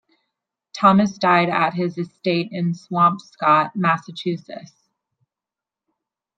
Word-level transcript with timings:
Thomson 0.73 1.19
died 1.19 1.49
at 1.49 1.75
his 1.75 1.95
estate 1.95 2.49
in 2.51 2.73
Swampscott, 2.73 3.75
Massachusetts. 3.75 4.89